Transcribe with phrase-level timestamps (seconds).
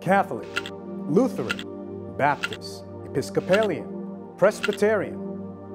[0.00, 0.48] Catholic,
[1.08, 5.18] Lutheran, Baptist, Episcopalian, Presbyterian,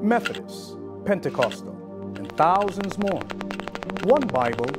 [0.01, 3.21] Methodist, Pentecostal, and thousands more.
[4.03, 4.69] One Bible,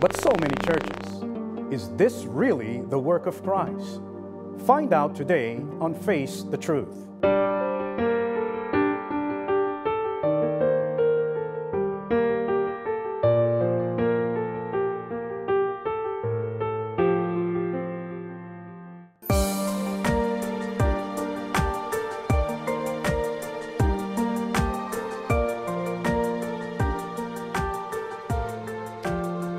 [0.00, 1.24] but so many churches.
[1.72, 4.00] Is this really the work of Christ?
[4.66, 7.08] Find out today on Face the Truth.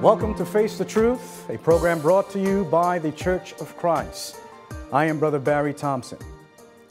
[0.04, 4.36] Welcome to Face the Truth, a program brought to you by the Church of Christ.
[4.92, 6.18] I am Brother Barry Thompson.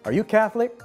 [0.06, 0.80] Are you Catholic?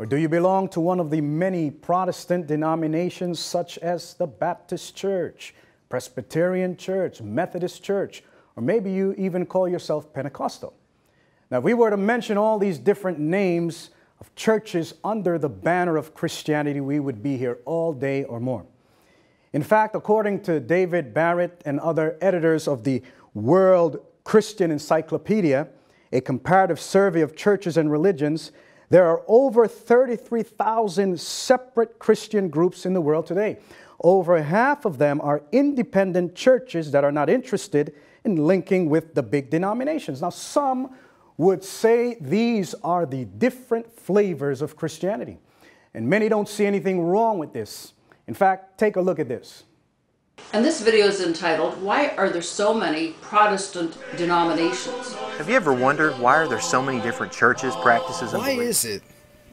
[0.00, 4.96] Or do you belong to one of the many Protestant denominations such as the Baptist
[4.96, 5.54] Church,
[5.88, 8.24] Presbyterian Church, Methodist Church,
[8.56, 10.74] or maybe you even call yourself Pentecostal?
[11.48, 15.96] Now, if we were to mention all these different names of churches under the banner
[15.96, 18.66] of Christianity, we would be here all day or more.
[19.52, 23.02] In fact, according to David Barrett and other editors of the
[23.34, 25.68] World Christian Encyclopedia,
[26.12, 28.52] a comparative survey of churches and religions,
[28.88, 33.58] there are over 33,000 separate Christian groups in the world today.
[34.00, 37.94] Over half of them are independent churches that are not interested
[38.24, 40.22] in linking with the big denominations.
[40.22, 40.94] Now, some
[41.36, 45.38] would say these are the different flavors of Christianity,
[45.94, 47.94] and many don't see anything wrong with this.
[48.26, 49.64] In fact, take a look at this.
[50.52, 55.12] And this video is entitled, Why Are There So Many Protestant Denominations?
[55.38, 58.84] Have you ever wondered why are there so many different churches, practices, and Why beliefs?
[58.84, 59.02] is it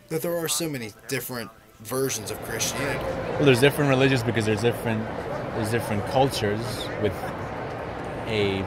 [0.10, 1.50] that there are so many different
[1.82, 3.04] versions of Christianity?
[3.04, 5.06] Well, there's different religions because there's different
[5.56, 6.60] there's different cultures
[7.02, 7.14] with
[8.28, 8.62] a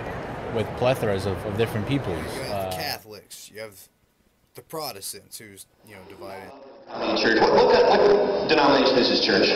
[0.54, 2.18] with plethoras of, of different peoples.
[2.36, 3.88] You have Uh, Catholics, you have
[4.54, 6.50] the Protestants, who's you know divided.
[7.16, 7.40] Church.
[7.40, 9.48] What, what, kind- what denomination is this church?
[9.48, 9.54] you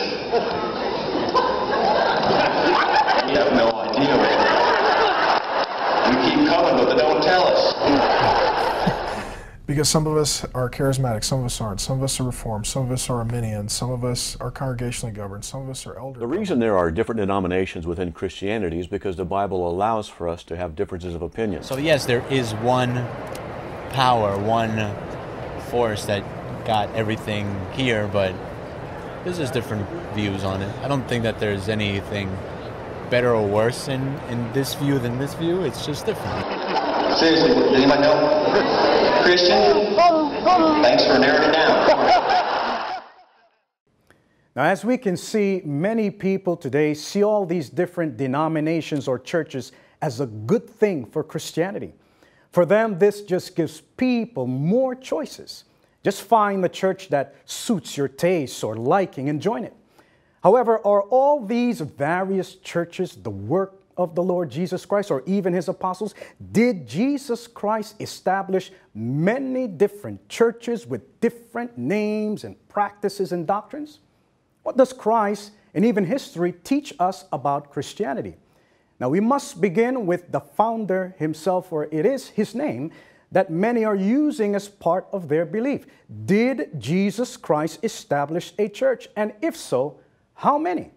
[3.35, 4.17] have no idea.
[6.07, 7.73] We keep coming, but they don't tell us.
[9.65, 11.81] Because some of us are charismatic, some of us aren't.
[11.81, 15.13] Some of us are reformed, some of us are Arminian, some of us are congregationally
[15.13, 16.19] governed, some of us are elder.
[16.21, 20.43] The reason there are different denominations within Christianity is because the Bible allows for us
[20.45, 21.63] to have differences of opinion.
[21.63, 23.05] so yes, there is one
[23.89, 24.95] power, one
[25.69, 26.23] force that
[26.67, 28.35] got everything here, but
[29.23, 30.69] there's just different views on it.
[30.83, 32.29] I don't think that there's anything
[33.09, 35.61] better or worse in, in this view than this view.
[35.61, 36.45] It's just different.
[37.17, 39.21] Seriously, does anybody know?
[39.23, 39.95] Christian?
[40.83, 41.87] Thanks for narrowing it down.
[44.53, 49.71] Now, as we can see, many people today see all these different denominations or churches
[50.01, 51.93] as a good thing for Christianity.
[52.51, 55.63] For them, this just gives people more choices.
[56.07, 59.73] Just find the church that suits your taste or liking and join it.
[60.41, 65.51] However, are all these various churches the work of the Lord Jesus Christ or even
[65.51, 66.15] his apostles?
[66.53, 73.99] Did Jesus Christ establish many different churches with different names and practices and doctrines?
[74.63, 78.37] What does Christ and even history teach us about Christianity?
[79.01, 82.91] Now, we must begin with the founder himself, for it is his name
[83.31, 85.85] that many are using as part of their belief.
[86.25, 89.09] Did Jesus Christ establish a church?
[89.15, 89.99] And if so,
[90.35, 90.91] how many?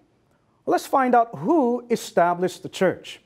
[0.67, 3.21] Let's find out who established the church.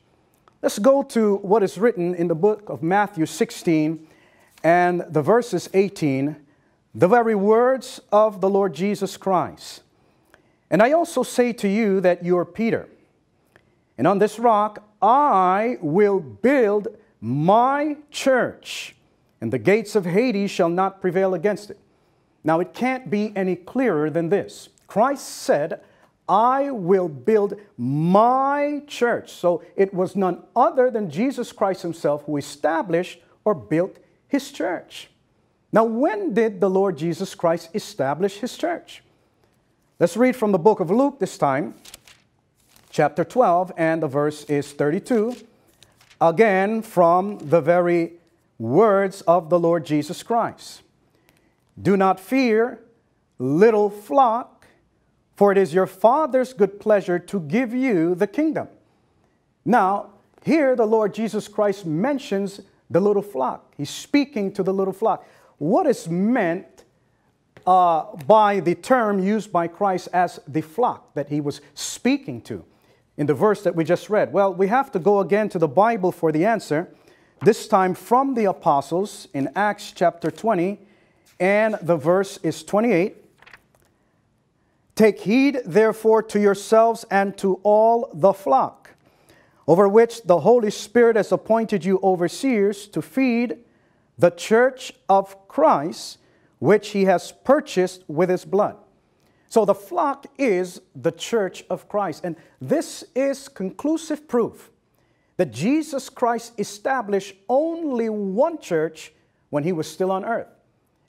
[0.61, 4.07] Let's go to what is written in the book of Matthew 16
[4.63, 6.37] and the verses 18,
[6.95, 9.83] the very words of the Lord Jesus Christ.
[10.71, 12.89] And I also say to you that you are Peter,
[13.97, 16.87] and on this rock I will build
[17.25, 18.95] my church,
[19.41, 21.79] and the gates of Hades shall not prevail against it.
[22.43, 24.69] Now, it can't be any clearer than this.
[24.85, 25.81] Christ said,
[26.29, 29.31] I will build my church.
[29.31, 33.97] So it was none other than Jesus Christ himself who established or built
[34.27, 35.09] his church.
[35.71, 39.01] Now, when did the Lord Jesus Christ establish his church?
[39.99, 41.73] Let's read from the book of Luke this time,
[42.91, 45.35] chapter 12, and the verse is 32.
[46.27, 48.13] Again, from the very
[48.57, 50.81] words of the Lord Jesus Christ.
[51.79, 52.79] Do not fear,
[53.37, 54.65] little flock,
[55.35, 58.69] for it is your Father's good pleasure to give you the kingdom.
[59.63, 60.13] Now,
[60.43, 63.75] here the Lord Jesus Christ mentions the little flock.
[63.77, 65.27] He's speaking to the little flock.
[65.59, 66.85] What is meant
[67.67, 72.65] uh, by the term used by Christ as the flock that he was speaking to
[73.17, 74.33] in the verse that we just read?
[74.33, 76.89] Well, we have to go again to the Bible for the answer.
[77.41, 80.79] this time from the apostles in Acts chapter 20,
[81.39, 83.17] and the verse is 28.
[84.95, 88.91] Take heed, therefore, to yourselves and to all the flock,
[89.67, 93.57] over which the Holy Spirit has appointed you overseers to feed
[94.17, 96.17] the church of Christ,
[96.59, 98.77] which he has purchased with his blood.
[99.55, 102.25] So the flock is the church of Christ.
[102.25, 104.69] And this is conclusive proof
[105.37, 109.13] that Jesus Christ established only one church
[109.51, 110.49] when he was still on earth.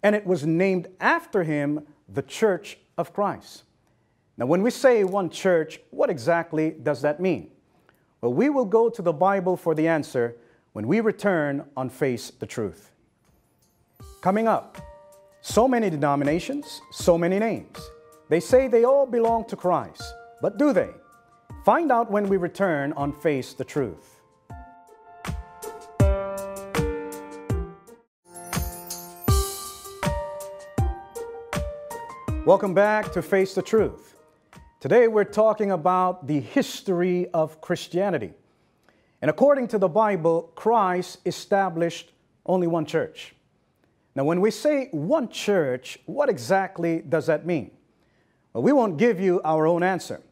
[0.00, 3.64] And it was named after him the church of Christ.
[4.36, 7.50] Now, when we say one church, what exactly does that mean?
[8.20, 10.36] Well, we will go to the Bible for the answer
[10.72, 12.92] when we return on Face the Truth.
[14.20, 14.78] Coming up,
[15.40, 17.76] so many denominations, so many names.
[18.28, 20.02] They say they all belong to Christ,
[20.42, 20.90] but do they?
[21.64, 24.16] Find out when we return on Face the Truth.
[32.44, 34.16] Welcome back to Face the Truth.
[34.80, 38.32] Today we're talking about the history of Christianity.
[39.22, 42.10] And according to the Bible, Christ established
[42.44, 43.36] only one church.
[44.16, 47.70] Now, when we say one church, what exactly does that mean?
[48.60, 50.22] We won't give you our own answer.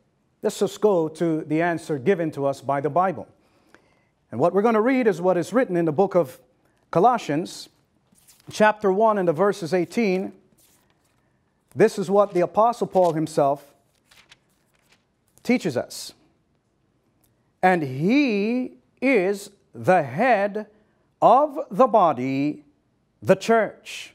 [0.43, 3.29] Let's just go to the answer given to us by the Bible.
[4.31, 6.41] And what we're going to read is what is written in the book of
[6.91, 7.69] Colossians,
[8.50, 10.32] chapter 1, and the verses 18.
[11.76, 13.75] This is what the Apostle Paul himself
[15.43, 16.15] teaches us.
[17.62, 20.67] And he is the head
[21.20, 22.65] of the body,
[23.23, 24.15] the church.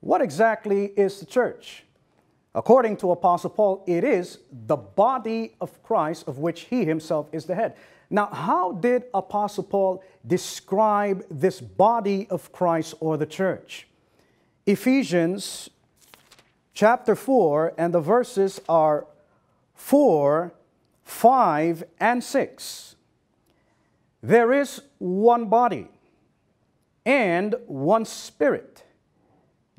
[0.00, 1.84] What exactly is the church?
[2.54, 7.44] According to Apostle Paul, it is the body of Christ of which he himself is
[7.44, 7.76] the head.
[8.10, 13.86] Now, how did Apostle Paul describe this body of Christ or the church?
[14.66, 15.70] Ephesians
[16.74, 19.06] chapter 4, and the verses are
[19.74, 20.52] 4,
[21.04, 22.96] 5, and 6.
[24.22, 25.88] There is one body
[27.04, 28.82] and one Spirit,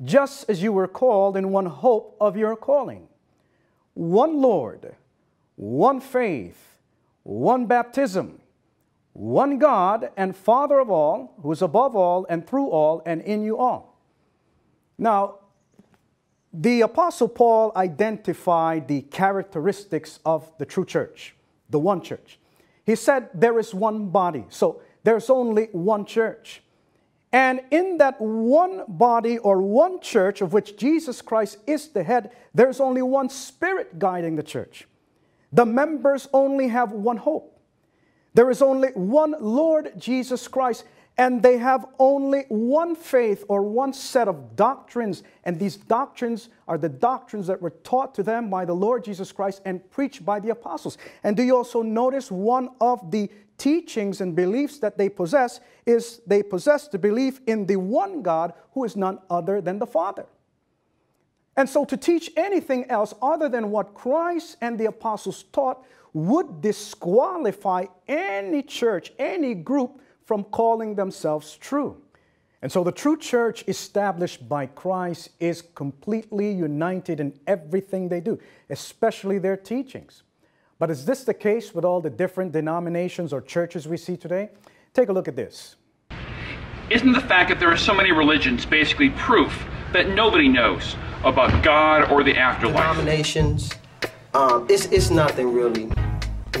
[0.04, 3.08] just as you were called in one hope of your calling,
[3.94, 4.94] one Lord,
[5.56, 6.78] one faith,
[7.22, 8.40] one baptism,
[9.12, 13.42] one God and Father of all, who is above all and through all and in
[13.42, 13.98] you all.
[14.98, 15.36] Now,
[16.52, 21.34] the Apostle Paul identified the characteristics of the true church,
[21.70, 22.38] the one church.
[22.84, 26.62] He said there is one body, so there's only one church.
[27.32, 32.32] And in that one body or one church of which Jesus Christ is the head,
[32.54, 34.86] there's only one spirit guiding the church.
[35.52, 37.58] The members only have one hope.
[38.34, 40.84] There is only one Lord Jesus Christ,
[41.18, 45.22] and they have only one faith or one set of doctrines.
[45.44, 49.30] And these doctrines are the doctrines that were taught to them by the Lord Jesus
[49.30, 50.96] Christ and preached by the apostles.
[51.22, 56.20] And do you also notice one of the teachings and beliefs that they possess is
[56.26, 60.26] they possess the belief in the one God who is none other than the Father.
[61.56, 66.60] And so to teach anything else other than what Christ and the apostles taught would
[66.60, 72.00] disqualify any church, any group from calling themselves true.
[72.62, 78.38] And so the true church established by Christ is completely united in everything they do,
[78.70, 80.22] especially their teachings.
[80.78, 84.50] But is this the case with all the different denominations or churches we see today?
[84.94, 85.76] Take a look at this.
[86.88, 91.64] Isn't the fact that there are so many religions basically proof that nobody knows about
[91.64, 92.96] God or the afterlife?
[92.96, 93.72] Denominations,
[94.34, 95.90] um, it's, it's nothing really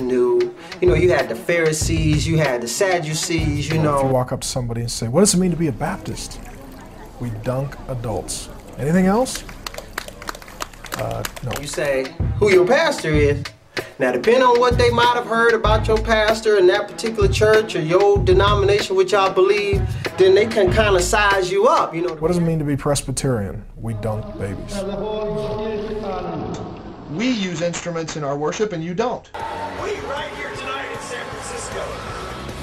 [0.00, 0.54] new.
[0.80, 3.98] You know, you had the Pharisees, you had the Sadducees, you know.
[3.98, 5.72] If you walk up to somebody and say, What does it mean to be a
[5.72, 6.40] Baptist?
[7.20, 8.48] We dunk adults.
[8.78, 9.44] Anything else?
[10.98, 11.52] Uh, no.
[11.60, 13.44] You say who your pastor is.
[13.98, 17.76] Now, depending on what they might have heard about your pastor in that particular church
[17.76, 19.80] or your denomination, which y'all believe,
[20.18, 21.94] then they can kind of size you up.
[21.94, 22.14] You know.
[22.14, 23.64] What does it mean to be Presbyterian?
[23.76, 24.74] We dunk babies.
[27.16, 29.30] We use instruments in our worship, and you don't.
[29.34, 29.40] We
[30.08, 31.84] right here tonight in San Francisco,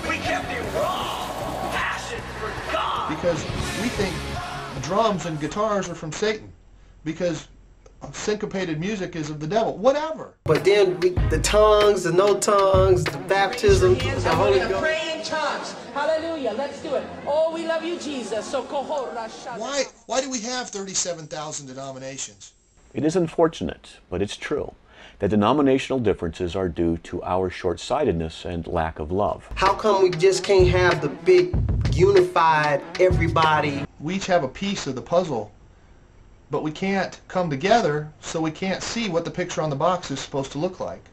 [0.10, 3.10] we kept it raw, passion for God.
[3.10, 3.44] Because
[3.80, 4.16] we think
[4.82, 6.52] drums and guitars are from Satan.
[7.04, 7.48] Because
[8.12, 9.78] syncopated music is of the devil.
[9.78, 10.34] Whatever.
[10.46, 14.82] But then we, the tongues, the no tongues, the baptism, the Holy Ghost.
[14.82, 15.76] Pray in tongues.
[15.94, 16.56] Hallelujah.
[16.58, 17.04] Let's do it.
[17.28, 18.52] Oh, we love you, Jesus.
[18.52, 22.54] Why, why do we have 37,000 denominations?
[22.94, 24.74] It is unfortunate, but it's true,
[25.20, 29.48] that denominational differences are due to our short sightedness and lack of love.
[29.56, 31.54] How come we just can't have the big
[31.94, 33.86] unified everybody.
[34.00, 35.52] We each have a piece of the puzzle,
[36.50, 40.10] but we can't come together, so we can't see what the picture on the box
[40.10, 41.04] is supposed to look like.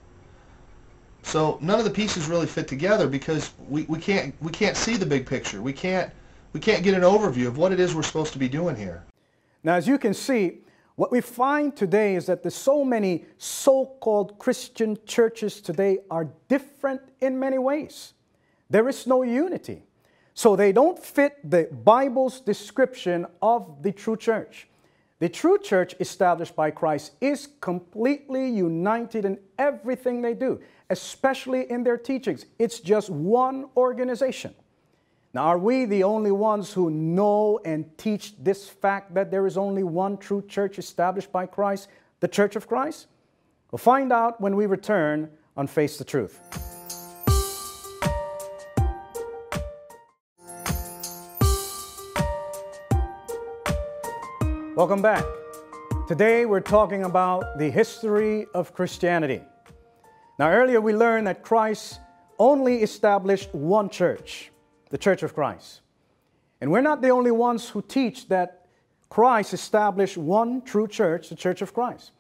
[1.23, 4.97] So none of the pieces really fit together because we, we can't we can't see
[4.97, 5.61] the big picture.
[5.61, 6.13] We can't
[6.53, 9.03] we can't get an overview of what it is we're supposed to be doing here.
[9.65, 10.59] Now, as you can see,
[10.97, 17.03] what we find today is that there's so many so-called Christian churches today are different
[17.21, 18.15] in many ways.
[18.71, 19.85] There is no unity.
[20.35, 24.69] So they don't fit the Bible's description of the true church.
[25.19, 30.61] The true church established by Christ is completely united in everything they do,
[30.91, 32.45] especially in their teachings.
[32.59, 34.55] It's just one organization.
[35.37, 39.59] Now, are we the only ones who know and teach this fact that there is
[39.59, 41.91] only one true church established by Christ,
[42.21, 43.07] the Church of Christ?
[43.71, 46.41] We'll find out when we return on Face the Truth.
[54.75, 55.23] Welcome back.
[56.09, 59.43] Today we're talking about the history of Christianity.
[60.39, 62.01] Now, earlier we learned that Christ
[62.39, 64.51] only established one church,
[64.91, 65.81] the Church of Christ.
[66.61, 68.67] And we're not the only ones who teach that
[69.09, 72.13] Christ established one true church, the Church of Christ.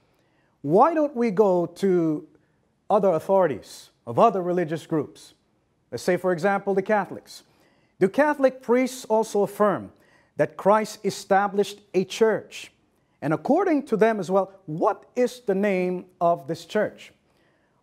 [0.63, 2.27] Why don't we go to
[2.91, 5.35] other authorities of other religious groups?
[5.91, 7.45] Let's say, for example, the Catholics.
[7.99, 9.93] Do Catholic priests also affirm
[10.37, 12.73] that Christ established a church.
[13.23, 17.13] And according to them as well, what is the name of this church?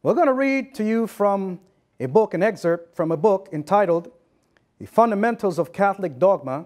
[0.03, 1.59] We're going to read to you from
[1.99, 4.11] a book, an excerpt from a book entitled
[4.83, 6.65] The Fundamentals of Catholic Dogma.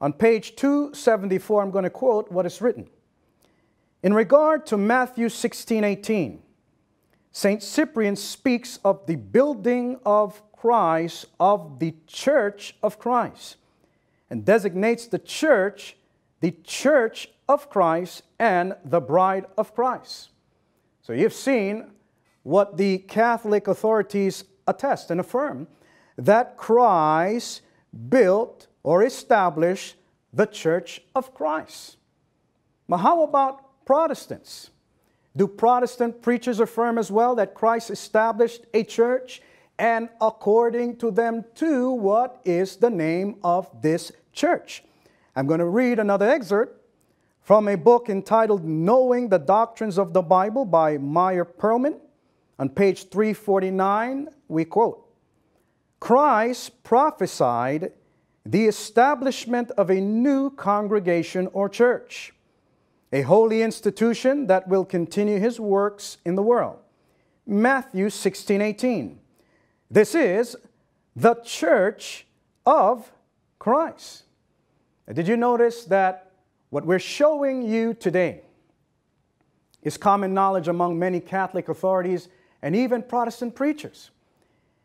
[0.00, 2.88] On page 274, I'm going to quote what is written.
[4.02, 6.42] In regard to Matthew 16 18,
[7.30, 7.62] St.
[7.62, 13.56] Cyprian speaks of the building of Christ, of the church of Christ
[14.30, 15.98] and designates the church
[16.40, 20.30] the church of Christ and the bride of Christ.
[21.02, 21.90] So you've seen
[22.42, 25.66] what the Catholic authorities attest and affirm
[26.18, 27.62] that Christ
[28.10, 29.96] built or established
[30.32, 31.96] the church of Christ.
[32.88, 34.70] But how about Protestants?
[35.36, 39.40] Do Protestant preachers affirm as well that Christ established a church
[39.78, 44.82] and according to them too, what is the name of this church?
[45.36, 46.84] I'm going to read another excerpt
[47.42, 52.00] from a book entitled Knowing the Doctrines of the Bible by Myer Pearlman.
[52.58, 55.07] On page 349, we quote
[56.00, 57.92] Christ prophesied
[58.46, 62.32] the establishment of a new congregation or church,
[63.12, 66.78] a holy institution that will continue his works in the world.
[67.46, 69.18] Matthew 16 18.
[69.90, 70.56] This is
[71.16, 72.26] the church
[72.64, 73.10] of
[73.58, 74.24] Christ.
[75.12, 76.32] Did you notice that
[76.70, 78.42] what we're showing you today
[79.82, 82.28] is common knowledge among many Catholic authorities
[82.60, 84.10] and even Protestant preachers?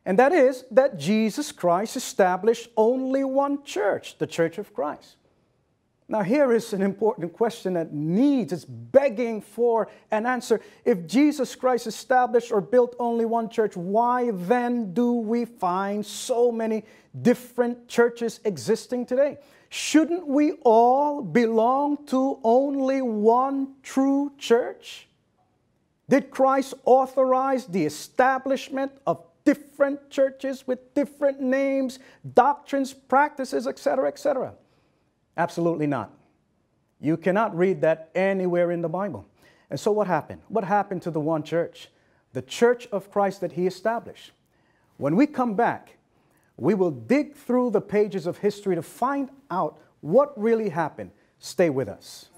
[0.05, 5.15] And that is that Jesus Christ established only one church, the Church of Christ.
[6.09, 10.59] Now, here is an important question that needs, it's begging for an answer.
[10.83, 16.51] If Jesus Christ established or built only one church, why then do we find so
[16.51, 16.83] many
[17.21, 19.37] different churches existing today?
[19.69, 25.07] Shouldn't we all belong to only one true church?
[26.09, 31.99] Did Christ authorize the establishment of different churches with different names,
[32.33, 34.53] doctrines, practices, etc., etc.?
[35.37, 36.11] Absolutely not.
[37.01, 39.25] You cannot read that anywhere in the Bible.
[39.69, 40.41] And so what happened?
[40.47, 41.89] What happened to the one church?
[42.33, 44.31] The church of Christ that he established.
[44.97, 45.97] When we come back,
[46.55, 51.11] we will dig through the pages of history to find out what really happened.
[51.39, 52.29] Stay with us.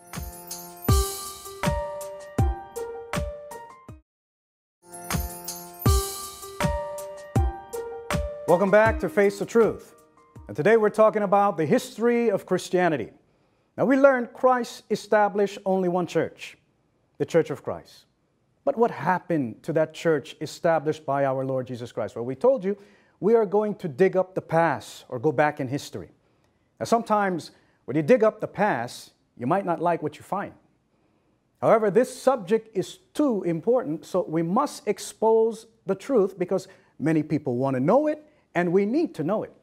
[8.48, 9.96] Welcome back to Face the Truth.
[10.48, 13.10] And today we're talking about the history of Christianity.
[13.76, 16.56] Now we learned Christ established only one church,
[17.18, 18.06] the Church of Christ.
[18.64, 22.16] But what happened to that church established by our Lord Jesus Christ?
[22.16, 22.78] Well, we told you
[23.20, 26.10] we are going to dig up the past or go back in history.
[26.80, 27.50] Now sometimes
[27.86, 30.54] when you dig up the past, you might not like what you find.
[31.62, 36.68] However, this subject is too important, so we must expose the truth because
[37.00, 38.24] many people want to know it
[38.56, 39.54] and we need to know it.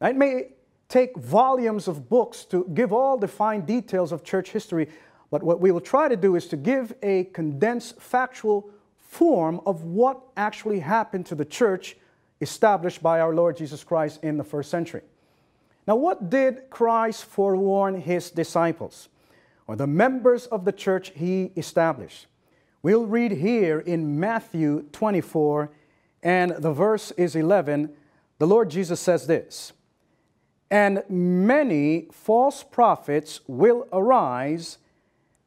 [0.00, 0.48] It may
[0.88, 4.88] take volumes of books to give all the fine details of church history,
[5.30, 9.84] but what we will try to do is to give a condensed factual form of
[9.84, 11.96] what actually happened to the church
[12.40, 15.02] established by our Lord Jesus Christ in the first century.
[15.86, 19.08] Now, what did Christ forewarn his disciples
[19.66, 22.26] or the members of the church he established?
[22.82, 25.70] We'll read here in Matthew 24,
[26.22, 27.94] and the verse is 11.
[28.42, 29.72] The Lord Jesus says this
[30.68, 34.78] And many false prophets will arise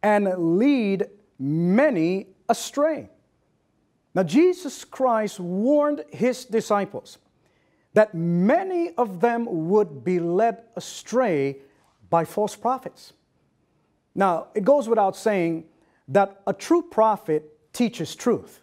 [0.02, 3.10] and lead many astray.
[4.14, 7.18] Now, Jesus Christ warned his disciples
[7.92, 11.58] that many of them would be led astray
[12.10, 13.12] by false prophets.
[14.16, 15.66] Now, it goes without saying
[16.08, 18.62] that a true prophet teaches truth,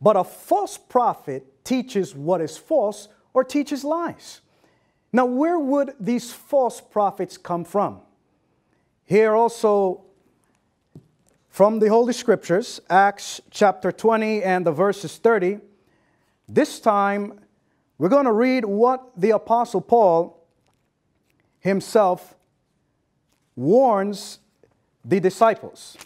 [0.00, 4.40] but a false prophet teaches what is false or teaches lies.
[5.12, 8.00] Now, where would these false prophets come from?
[9.04, 10.02] Here also
[11.48, 15.58] from the Holy Scriptures, Acts chapter 20 and the verses 30.
[16.48, 17.40] This time,
[17.98, 20.42] we're going to read what the Apostle Paul
[21.60, 22.34] himself
[23.54, 24.38] warns
[25.04, 25.96] the disciples.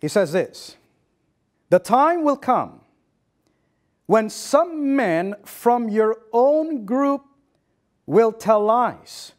[0.00, 0.76] He says this
[1.68, 2.80] The time will come
[4.08, 7.26] when some men from your own group
[8.06, 9.32] will tell lies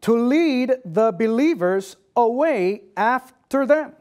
[0.00, 3.92] to lead the believers away after them.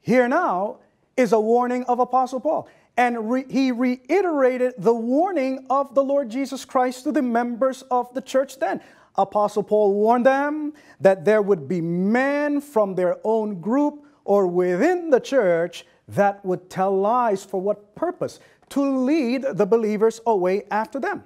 [0.00, 0.78] Here now
[1.16, 2.68] is a warning of Apostle Paul.
[2.96, 8.14] And re- he reiterated the warning of the Lord Jesus Christ to the members of
[8.14, 8.80] the church then.
[9.16, 15.10] Apostle Paul warned them that there would be men from their own group or within
[15.10, 18.38] the church that would tell lies for what purpose?
[18.70, 21.24] To lead the believers away after them.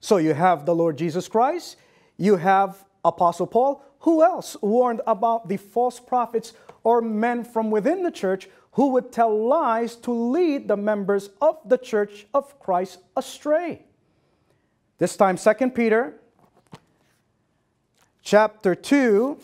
[0.00, 1.76] So you have the Lord Jesus Christ,
[2.16, 6.52] you have Apostle Paul, who else warned about the false prophets
[6.84, 11.58] or men from within the church who would tell lies to lead the members of
[11.64, 13.82] the church of Christ astray?
[14.98, 16.14] This time, 2 Peter
[18.22, 19.38] chapter 2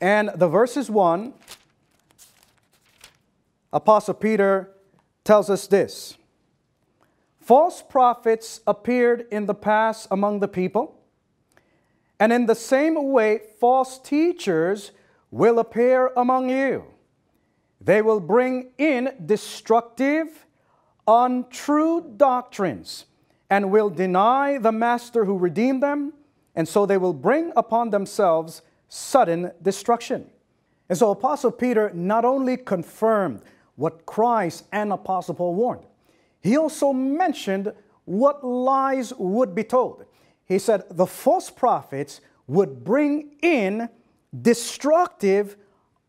[0.00, 1.32] and the verses 1,
[3.72, 4.70] Apostle Peter
[5.28, 6.16] tells us this
[7.38, 10.98] False prophets appeared in the past among the people
[12.18, 14.90] and in the same way, false teachers
[15.30, 16.84] will appear among you.
[17.80, 20.46] They will bring in destructive,
[21.06, 23.04] untrue doctrines
[23.50, 26.14] and will deny the master who redeemed them,
[26.54, 30.30] and so they will bring upon themselves sudden destruction.
[30.88, 33.42] And so Apostle Peter not only confirmed
[33.78, 35.86] what Christ and Apostle Paul warned,
[36.40, 37.72] he also mentioned
[38.04, 40.04] what lies would be told
[40.48, 43.88] he said the false prophets would bring in
[44.40, 45.56] destructive,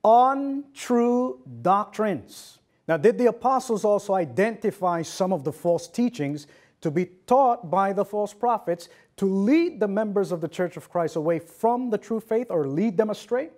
[0.04, 2.60] untrue doctrines.
[2.88, 6.48] Now, did the apostles also identify some of the false teachings
[6.82, 10.90] to be taught by the false prophets to lead the members of the Church of
[10.90, 13.50] Christ away from the true faith or lead them astray?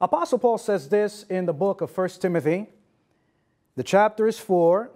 [0.00, 2.66] Apostle Paul says this in the book of 1 Timothy.
[3.78, 4.90] The chapter is 4,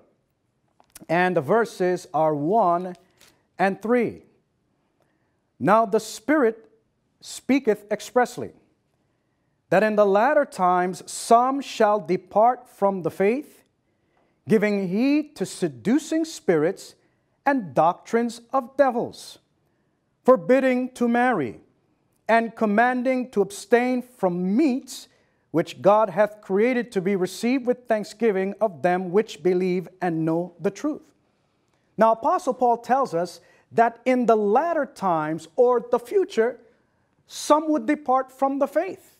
[1.09, 2.97] and the verses are 1
[3.57, 4.23] and 3.
[5.61, 6.68] Now the Spirit
[7.21, 8.51] speaketh expressly
[9.71, 13.62] that in the latter times some shall depart from the faith,
[14.49, 16.97] giving heed to seducing spirits
[17.47, 19.38] and doctrines of devils,
[20.25, 21.61] forbidding to marry,
[22.27, 25.07] and commanding to abstain from meats
[25.53, 30.55] which God hath created to be received with thanksgiving of them which believe and know
[30.59, 31.03] the truth.
[31.97, 36.59] Now, Apostle Paul tells us that in the latter times or the future,
[37.27, 39.17] some would depart from the faith.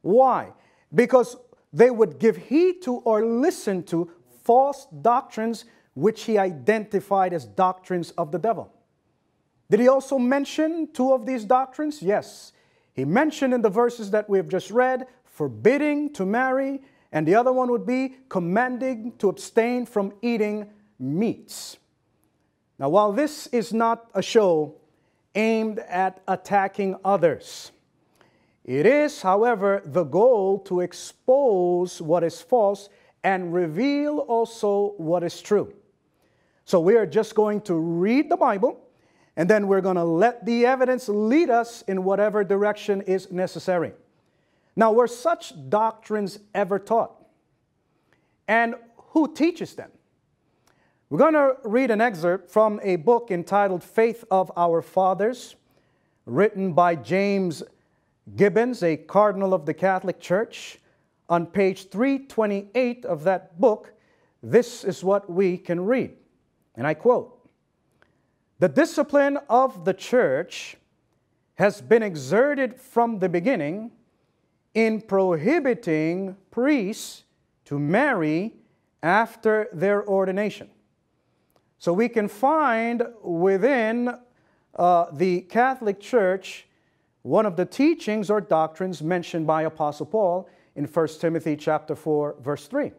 [0.00, 0.52] Why?
[0.94, 1.36] Because
[1.72, 4.10] they would give heed to or listen to
[4.44, 8.72] false doctrines which he identified as doctrines of the devil.
[9.70, 12.02] Did he also mention two of these doctrines?
[12.02, 12.52] Yes.
[12.94, 17.34] He mentioned in the verses that we have just read forbidding to marry, and the
[17.34, 20.68] other one would be commanding to abstain from eating
[20.98, 21.78] meats.
[22.78, 24.76] Now, while this is not a show
[25.34, 27.72] aimed at attacking others,
[28.64, 32.88] it is, however, the goal to expose what is false
[33.24, 35.72] and reveal also what is true.
[36.64, 38.78] So we are just going to read the Bible
[39.36, 43.92] and then we're going to let the evidence lead us in whatever direction is necessary.
[44.74, 47.12] Now, were such doctrines ever taught?
[48.48, 49.90] And who teaches them?
[51.10, 55.56] We're going to read an excerpt from a book entitled Faith of Our Fathers,
[56.24, 57.62] written by James
[58.34, 60.78] Gibbons, a cardinal of the Catholic Church.
[61.28, 63.92] On page 328 of that book,
[64.42, 66.12] this is what we can read.
[66.74, 67.48] And I quote
[68.58, 70.76] The discipline of the church
[71.56, 73.90] has been exerted from the beginning
[74.74, 77.24] in prohibiting priests
[77.64, 78.54] to marry
[79.02, 80.70] after their ordination.
[81.78, 84.14] So we can find within
[84.76, 86.66] uh, the Catholic Church
[87.22, 92.36] one of the teachings or doctrines mentioned by Apostle Paul in 1 Timothy chapter 4
[92.40, 92.92] verse 3.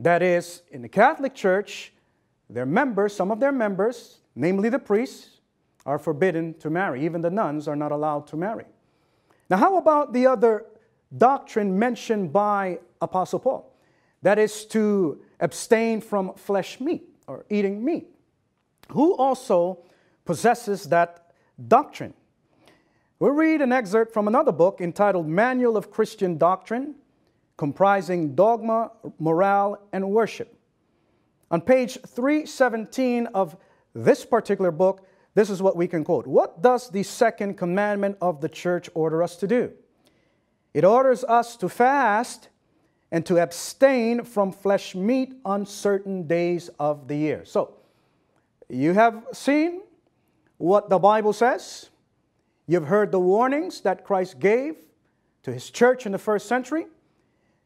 [0.00, 1.92] That is, in the Catholic Church,
[2.50, 5.40] their members, some of their members, namely the priests,
[5.86, 7.04] are forbidden to marry.
[7.04, 8.64] Even the nuns are not allowed to marry.
[9.52, 10.64] Now, how about the other
[11.14, 13.70] doctrine mentioned by Apostle Paul?
[14.22, 18.08] That is to abstain from flesh meat or eating meat.
[18.92, 19.80] Who also
[20.24, 21.34] possesses that
[21.68, 22.14] doctrine?
[23.18, 26.94] We'll read an excerpt from another book entitled Manual of Christian Doctrine,
[27.58, 30.56] comprising dogma, morale, and worship.
[31.50, 33.58] On page 317 of
[33.94, 36.26] this particular book, this is what we can quote.
[36.26, 39.72] What does the second commandment of the church order us to do?
[40.74, 42.48] It orders us to fast
[43.10, 47.44] and to abstain from flesh meat on certain days of the year.
[47.44, 47.74] So,
[48.68, 49.82] you have seen
[50.56, 51.90] what the Bible says.
[52.66, 54.76] You've heard the warnings that Christ gave
[55.42, 56.86] to his church in the first century.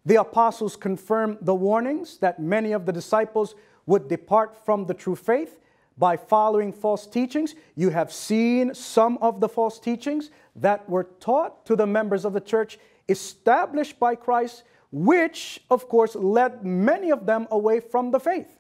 [0.05, 3.55] The apostles confirmed the warnings that many of the disciples
[3.87, 5.61] would depart from the true faith
[5.99, 7.55] by following false teachings.
[7.75, 12.33] You have seen some of the false teachings that were taught to the members of
[12.33, 12.79] the church
[13.09, 18.59] established by Christ which, of course, led many of them away from the faith.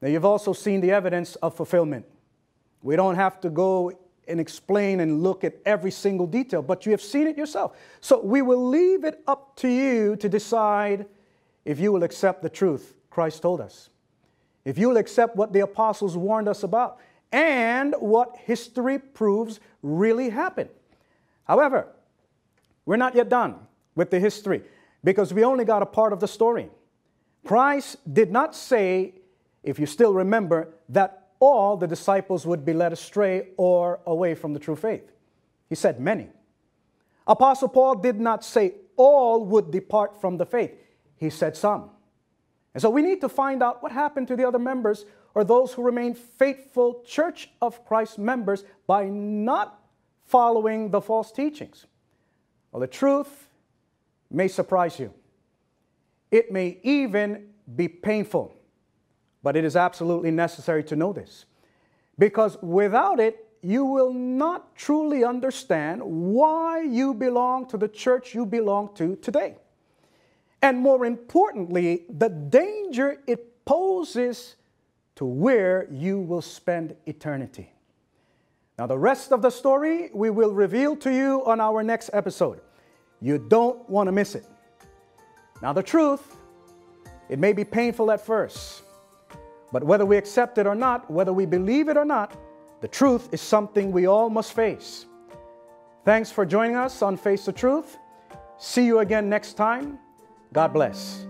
[0.00, 2.06] Now, you've also seen the evidence of fulfillment.
[2.82, 3.92] We don't have to go
[4.28, 7.76] and explain and look at every single detail, but you have seen it yourself.
[8.00, 11.06] So we will leave it up to you to decide
[11.64, 13.90] if you will accept the truth Christ told us,
[14.64, 16.98] if you will accept what the apostles warned us about,
[17.32, 20.68] and what history proves really happened.
[21.44, 21.88] However,
[22.84, 23.56] we're not yet done
[23.94, 24.62] with the history
[25.02, 26.68] because we only got a part of the story.
[27.44, 29.14] Christ did not say,
[29.62, 34.52] if you still remember, that all the disciples would be led astray or away from
[34.52, 35.10] the true faith.
[35.68, 36.28] He said many.
[37.26, 40.72] Apostle Paul did not say all would depart from the faith.
[41.16, 41.90] He said some.
[42.74, 45.04] And so we need to find out what happened to the other members
[45.34, 49.80] or those who remain faithful Church of Christ members by not
[50.26, 51.86] following the false teachings.
[52.70, 53.48] Well, the truth
[54.30, 55.12] may surprise you.
[56.30, 58.54] It may even be painful,
[59.42, 61.44] but it is absolutely necessary to know this.
[62.18, 68.44] Because without it, you will not truly understand why you belong to the church you
[68.44, 69.56] belong to today.
[70.62, 74.56] And more importantly, the danger it poses
[75.16, 77.72] to where you will spend eternity.
[78.78, 82.60] Now, the rest of the story we will reveal to you on our next episode.
[83.20, 84.46] You don't want to miss it.
[85.60, 86.36] Now, the truth,
[87.28, 88.82] it may be painful at first,
[89.72, 92.36] but whether we accept it or not, whether we believe it or not,
[92.80, 95.06] the truth is something we all must face.
[96.04, 97.96] Thanks for joining us on Face the Truth.
[98.58, 99.98] See you again next time.
[100.52, 101.24] God bless.